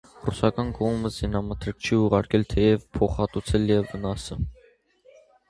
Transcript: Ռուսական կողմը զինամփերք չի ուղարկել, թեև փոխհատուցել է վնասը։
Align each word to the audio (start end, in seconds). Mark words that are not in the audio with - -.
Ռուսական 0.27 0.69
կողմը 0.77 1.11
զինամփերք 1.15 1.83
չի 1.89 1.99
ուղարկել, 2.05 2.47
թեև 2.55 2.89
փոխհատուցել 2.97 3.77
է 3.77 3.79
վնասը։ 3.93 4.41